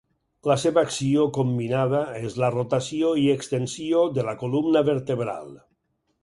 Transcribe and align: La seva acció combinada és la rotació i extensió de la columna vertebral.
La 0.51 0.55
seva 0.61 0.83
acció 0.87 1.25
combinada 1.35 1.99
és 2.29 2.37
la 2.43 2.49
rotació 2.55 3.11
i 3.25 3.27
extensió 3.35 4.01
de 4.17 4.25
la 4.31 4.35
columna 4.41 4.85
vertebral. 4.91 5.55